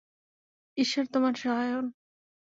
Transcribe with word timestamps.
ঈশ্বর 0.77 1.05
তোমার 1.05 1.33
সহায় 1.33 1.71
হোন! 1.73 1.85